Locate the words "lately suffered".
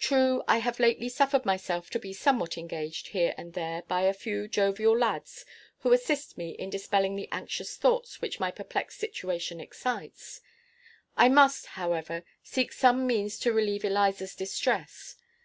0.80-1.44